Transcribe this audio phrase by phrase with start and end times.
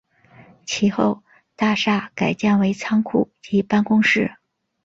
[0.65, 1.21] 其后
[1.55, 4.35] 大厦改建为仓库及办公室。